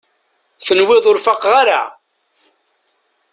Tenwiḍ 0.65 1.01
ur 1.11 1.17
faqeɣ 1.25 1.51
ara? 1.61 1.81